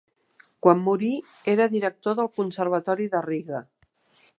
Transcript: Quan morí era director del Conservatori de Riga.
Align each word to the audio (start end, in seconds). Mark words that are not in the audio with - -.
Quan 0.65 0.81
morí 0.87 1.11
era 1.55 1.69
director 1.75 2.19
del 2.21 2.33
Conservatori 2.41 3.11
de 3.15 3.27
Riga. 3.31 3.67